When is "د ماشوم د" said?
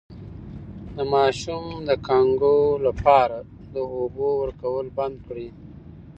0.95-1.89